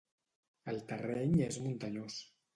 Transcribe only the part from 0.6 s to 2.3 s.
El terreny és muntanyós.